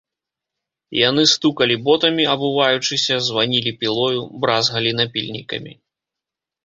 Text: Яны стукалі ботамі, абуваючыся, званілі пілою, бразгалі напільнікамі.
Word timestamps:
Яны 0.99 1.23
стукалі 1.33 1.75
ботамі, 1.89 2.23
абуваючыся, 2.35 3.15
званілі 3.29 3.71
пілою, 3.85 4.21
бразгалі 4.47 4.91
напільнікамі. 5.01 5.73